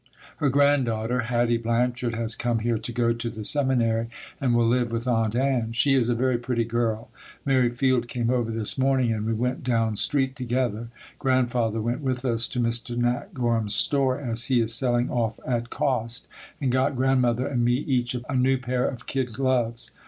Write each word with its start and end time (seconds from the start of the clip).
Her 0.37 0.49
granddaughter, 0.49 1.19
Hattie 1.19 1.59
Blanchard, 1.59 2.15
has 2.15 2.35
come 2.35 2.57
here 2.57 2.79
to 2.79 2.91
go 2.91 3.13
to 3.13 3.29
the 3.29 3.43
seminary 3.43 4.07
and 4.39 4.55
will 4.55 4.67
live 4.67 4.91
with 4.91 5.07
Aunt 5.07 5.35
Ann. 5.35 5.73
She 5.73 5.93
is 5.93 6.09
a 6.09 6.15
very 6.15 6.39
pretty 6.39 6.63
girl. 6.63 7.11
Mary 7.45 7.69
Field 7.69 8.07
came 8.07 8.31
over 8.31 8.49
this 8.49 8.79
morning 8.79 9.13
and 9.13 9.27
we 9.27 9.33
went 9.33 9.63
down 9.63 9.95
street 9.95 10.35
together. 10.35 10.87
Grandfather 11.19 11.79
went 11.81 12.01
with 12.01 12.25
us 12.25 12.47
to 12.47 12.59
Mr. 12.59 12.97
Nat 12.97 13.35
Gorham's 13.35 13.75
store, 13.75 14.17
as 14.19 14.45
he 14.45 14.59
is 14.59 14.73
selling 14.73 15.11
off 15.11 15.39
at 15.45 15.69
cost, 15.69 16.25
and 16.59 16.71
got 16.71 16.95
Grandmother 16.97 17.45
and 17.45 17.63
me 17.63 17.73
each 17.73 18.15
a 18.27 18.35
new 18.35 18.57
pair 18.57 18.87
of 18.89 19.05
kid 19.05 19.31
gloves. 19.33 19.91